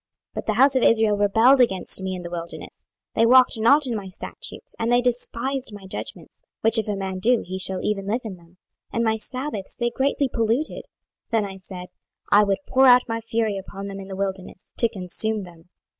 26:020:013 0.33 0.33
But 0.33 0.45
the 0.47 0.53
house 0.53 0.75
of 0.75 0.81
Israel 0.81 1.15
rebelled 1.15 1.61
against 1.61 2.01
me 2.01 2.15
in 2.15 2.23
the 2.23 2.31
wilderness: 2.31 2.85
they 3.13 3.27
walked 3.27 3.59
not 3.59 3.85
in 3.85 3.95
my 3.95 4.07
statutes, 4.07 4.75
and 4.79 4.91
they 4.91 4.99
despised 4.99 5.69
my 5.71 5.85
judgments, 5.85 6.41
which 6.61 6.79
if 6.79 6.87
a 6.87 6.95
man 6.95 7.19
do, 7.19 7.43
he 7.45 7.59
shall 7.59 7.81
even 7.83 8.07
live 8.07 8.21
in 8.23 8.35
them; 8.37 8.57
and 8.91 9.03
my 9.03 9.15
sabbaths 9.15 9.75
they 9.75 9.91
greatly 9.91 10.27
polluted: 10.27 10.85
then 11.29 11.45
I 11.45 11.57
said, 11.57 11.89
I 12.31 12.43
would 12.43 12.65
pour 12.67 12.87
out 12.87 13.07
my 13.07 13.19
fury 13.21 13.59
upon 13.59 13.85
them 13.89 13.99
in 13.99 14.07
the 14.07 14.15
wilderness, 14.15 14.73
to 14.77 14.89
consume 14.89 15.43
them. 15.43 15.69